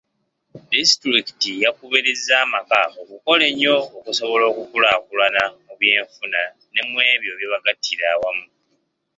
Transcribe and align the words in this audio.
Disitulikiti 0.75 1.49
yakubirizza 1.63 2.33
amaka 2.45 2.79
okukola 3.01 3.43
ennyo 3.51 3.75
okusobola 3.97 4.43
okukulaakulana 4.51 5.41
mu 5.65 5.73
byenfuna 5.79 6.41
ne 6.73 6.81
mw'ebyo 6.89 7.29
ebibagattira 7.35 8.05
awamu. 8.15 8.45